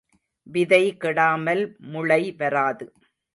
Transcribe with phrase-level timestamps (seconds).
[0.47, 2.87] விதை கெடாமல் முளைவராது.